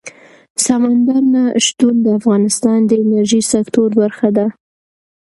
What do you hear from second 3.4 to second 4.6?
سکتور برخه ده.